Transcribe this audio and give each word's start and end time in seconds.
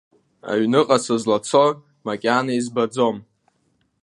Аҩныҟа 0.51 0.97
сызлацо 1.03 1.65
макьана 2.05 2.53
избаӡом… 2.59 3.17